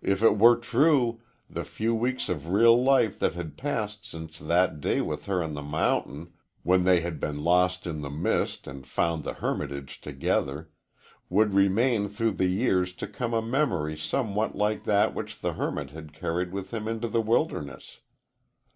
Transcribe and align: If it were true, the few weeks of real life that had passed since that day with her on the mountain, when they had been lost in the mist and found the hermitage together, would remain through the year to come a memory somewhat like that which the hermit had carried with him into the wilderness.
If 0.00 0.22
it 0.22 0.38
were 0.38 0.54
true, 0.54 1.22
the 1.50 1.64
few 1.64 1.92
weeks 1.92 2.28
of 2.28 2.50
real 2.50 2.80
life 2.80 3.18
that 3.18 3.34
had 3.34 3.56
passed 3.56 4.08
since 4.08 4.38
that 4.38 4.80
day 4.80 5.00
with 5.00 5.26
her 5.26 5.42
on 5.42 5.54
the 5.54 5.60
mountain, 5.60 6.32
when 6.62 6.84
they 6.84 7.00
had 7.00 7.18
been 7.18 7.42
lost 7.42 7.84
in 7.84 8.00
the 8.00 8.08
mist 8.08 8.68
and 8.68 8.86
found 8.86 9.24
the 9.24 9.32
hermitage 9.34 10.00
together, 10.00 10.70
would 11.28 11.52
remain 11.52 12.06
through 12.06 12.34
the 12.34 12.46
year 12.46 12.84
to 12.84 13.06
come 13.08 13.34
a 13.34 13.42
memory 13.42 13.96
somewhat 13.96 14.54
like 14.54 14.84
that 14.84 15.16
which 15.16 15.40
the 15.40 15.54
hermit 15.54 15.90
had 15.90 16.12
carried 16.12 16.52
with 16.52 16.72
him 16.72 16.86
into 16.86 17.08
the 17.08 17.20
wilderness. 17.20 17.98